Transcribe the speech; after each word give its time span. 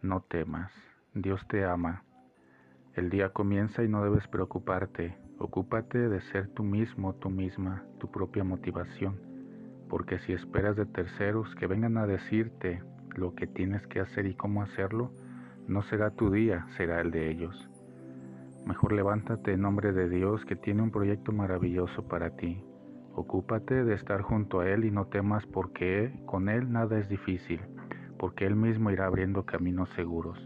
No 0.00 0.20
temas, 0.20 0.70
Dios 1.12 1.44
te 1.48 1.64
ama. 1.64 2.04
El 2.94 3.10
día 3.10 3.30
comienza 3.30 3.82
y 3.82 3.88
no 3.88 4.04
debes 4.04 4.28
preocuparte. 4.28 5.16
Ocúpate 5.40 6.08
de 6.08 6.20
ser 6.20 6.46
tú 6.50 6.62
mismo, 6.62 7.16
tú 7.16 7.30
misma, 7.30 7.82
tu 7.98 8.08
propia 8.08 8.44
motivación. 8.44 9.16
Porque 9.88 10.20
si 10.20 10.32
esperas 10.32 10.76
de 10.76 10.86
terceros 10.86 11.52
que 11.56 11.66
vengan 11.66 11.96
a 11.96 12.06
decirte 12.06 12.80
lo 13.16 13.34
que 13.34 13.48
tienes 13.48 13.84
que 13.88 13.98
hacer 13.98 14.26
y 14.26 14.34
cómo 14.34 14.62
hacerlo, 14.62 15.10
no 15.66 15.82
será 15.82 16.12
tu 16.12 16.30
día, 16.30 16.68
será 16.76 17.00
el 17.00 17.10
de 17.10 17.28
ellos. 17.28 17.68
Mejor 18.66 18.92
levántate 18.92 19.54
en 19.54 19.62
nombre 19.62 19.92
de 19.92 20.08
Dios 20.08 20.44
que 20.44 20.54
tiene 20.54 20.82
un 20.82 20.92
proyecto 20.92 21.32
maravilloso 21.32 22.06
para 22.06 22.36
ti. 22.36 22.62
Ocúpate 23.16 23.82
de 23.82 23.94
estar 23.94 24.22
junto 24.22 24.60
a 24.60 24.68
Él 24.68 24.84
y 24.84 24.92
no 24.92 25.06
temas 25.06 25.44
porque 25.46 26.12
con 26.24 26.48
Él 26.48 26.70
nada 26.70 27.00
es 27.00 27.08
difícil, 27.08 27.60
porque 28.18 28.46
Él 28.46 28.56
mismo 28.56 28.90
irá 28.90 29.06
abriendo 29.06 29.44
caminos 29.46 29.88
seguros. 29.90 30.38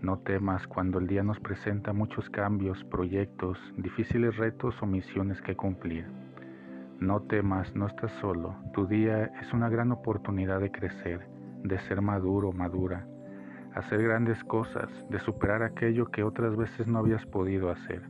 No 0.00 0.18
temas 0.20 0.66
cuando 0.68 0.98
el 0.98 1.08
día 1.08 1.24
nos 1.24 1.40
presenta 1.40 1.92
muchos 1.92 2.30
cambios, 2.30 2.82
proyectos, 2.84 3.58
difíciles 3.76 4.36
retos 4.36 4.80
o 4.80 4.86
misiones 4.86 5.42
que 5.42 5.56
cumplir. 5.56 6.06
No 7.00 7.22
temas, 7.22 7.74
no 7.74 7.86
estás 7.88 8.12
solo. 8.20 8.54
Tu 8.74 8.86
día 8.86 9.24
es 9.40 9.52
una 9.52 9.68
gran 9.68 9.90
oportunidad 9.90 10.60
de 10.60 10.70
crecer, 10.70 11.26
de 11.64 11.78
ser 11.80 12.00
maduro, 12.00 12.52
madura, 12.52 13.06
hacer 13.74 14.02
grandes 14.02 14.42
cosas, 14.44 14.88
de 15.10 15.18
superar 15.20 15.62
aquello 15.62 16.06
que 16.06 16.22
otras 16.22 16.56
veces 16.56 16.86
no 16.86 17.00
habías 17.00 17.26
podido 17.26 17.70
hacer. 17.70 18.02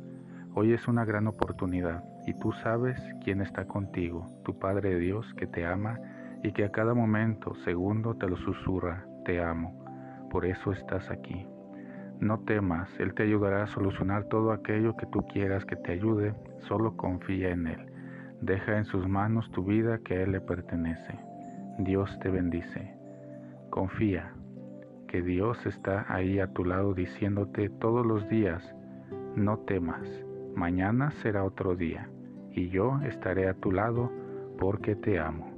Hoy 0.54 0.72
es 0.72 0.88
una 0.88 1.04
gran 1.04 1.26
oportunidad 1.26 2.04
y 2.26 2.34
tú 2.34 2.52
sabes 2.62 2.98
quién 3.24 3.40
está 3.40 3.66
contigo, 3.66 4.26
tu 4.44 4.58
Padre 4.58 4.98
Dios 4.98 5.26
que 5.34 5.46
te 5.46 5.64
ama 5.64 5.98
y 6.42 6.52
que 6.52 6.64
a 6.64 6.70
cada 6.70 6.94
momento, 6.94 7.54
segundo, 7.64 8.14
te 8.14 8.28
lo 8.28 8.36
susurra, 8.36 9.04
te 9.24 9.42
amo. 9.42 9.84
Por 10.30 10.44
eso 10.44 10.72
estás 10.72 11.10
aquí. 11.10 11.46
No 12.20 12.40
temas, 12.40 12.88
Él 12.98 13.14
te 13.14 13.22
ayudará 13.22 13.62
a 13.62 13.68
solucionar 13.68 14.24
todo 14.24 14.52
aquello 14.52 14.96
que 14.96 15.06
tú 15.06 15.20
quieras 15.26 15.64
que 15.64 15.76
te 15.76 15.92
ayude, 15.92 16.34
solo 16.58 16.96
confía 16.96 17.50
en 17.50 17.66
Él. 17.66 17.86
Deja 18.40 18.76
en 18.76 18.84
sus 18.84 19.08
manos 19.08 19.50
tu 19.52 19.64
vida 19.64 19.98
que 19.98 20.14
a 20.14 20.22
Él 20.22 20.32
le 20.32 20.40
pertenece. 20.40 21.18
Dios 21.78 22.18
te 22.20 22.28
bendice. 22.28 22.94
Confía 23.70 24.32
que 25.06 25.22
Dios 25.22 25.64
está 25.66 26.04
ahí 26.08 26.38
a 26.38 26.48
tu 26.48 26.64
lado 26.64 26.92
diciéndote 26.92 27.70
todos 27.70 28.04
los 28.06 28.28
días, 28.28 28.62
no 29.36 29.58
temas, 29.60 30.06
mañana 30.54 31.10
será 31.22 31.44
otro 31.44 31.74
día 31.74 32.08
y 32.52 32.68
yo 32.68 33.00
estaré 33.02 33.48
a 33.48 33.54
tu 33.54 33.72
lado 33.72 34.12
porque 34.58 34.96
te 34.96 35.18
amo. 35.18 35.57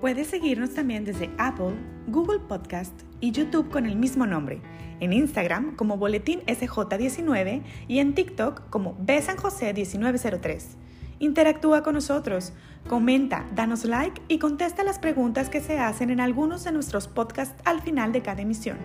Puedes 0.00 0.28
seguirnos 0.28 0.74
también 0.74 1.04
desde 1.04 1.28
Apple, 1.38 1.74
Google 2.06 2.38
Podcast 2.38 2.92
y 3.20 3.32
YouTube 3.32 3.68
con 3.68 3.84
el 3.84 3.96
mismo 3.96 4.26
nombre, 4.26 4.60
en 5.00 5.12
Instagram 5.12 5.74
como 5.74 5.96
Boletín 5.96 6.40
SJ19 6.42 7.62
y 7.88 7.98
en 7.98 8.14
TikTok 8.14 8.70
como 8.70 8.96
BSanJosé1903. 8.98 10.62
Interactúa 11.18 11.82
con 11.82 11.94
nosotros, 11.94 12.52
comenta, 12.88 13.44
danos 13.56 13.84
like 13.84 14.22
y 14.28 14.38
contesta 14.38 14.84
las 14.84 15.00
preguntas 15.00 15.48
que 15.50 15.60
se 15.60 15.80
hacen 15.80 16.10
en 16.10 16.20
algunos 16.20 16.62
de 16.62 16.70
nuestros 16.70 17.08
podcasts 17.08 17.60
al 17.64 17.82
final 17.82 18.12
de 18.12 18.22
cada 18.22 18.42
emisión. 18.42 18.78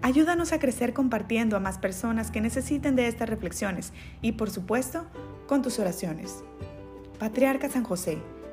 Ayúdanos 0.00 0.54
a 0.54 0.58
crecer 0.58 0.94
compartiendo 0.94 1.58
a 1.58 1.60
más 1.60 1.76
personas 1.76 2.30
que 2.30 2.40
necesiten 2.40 2.96
de 2.96 3.08
estas 3.08 3.28
reflexiones 3.28 3.92
y, 4.22 4.32
por 4.32 4.48
supuesto, 4.48 5.04
con 5.46 5.60
tus 5.60 5.78
oraciones. 5.78 6.44
Patriarca 7.18 7.68
San 7.68 7.84
José, 7.84 8.18